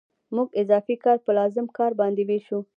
موږ 0.35 0.47
اضافي 0.61 0.95
کار 1.03 1.17
په 1.25 1.31
لازم 1.39 1.65
کار 1.77 1.91
باندې 1.99 2.21
وېشو 2.25 2.59